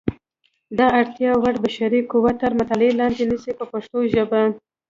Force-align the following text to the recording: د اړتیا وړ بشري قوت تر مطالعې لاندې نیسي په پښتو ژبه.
د 0.77 0.79
اړتیا 0.99 1.31
وړ 1.41 1.55
بشري 1.65 2.01
قوت 2.11 2.35
تر 2.43 2.51
مطالعې 2.59 2.93
لاندې 2.99 3.23
نیسي 3.31 3.51
په 3.59 3.65
پښتو 3.71 3.97
ژبه. 4.13 4.41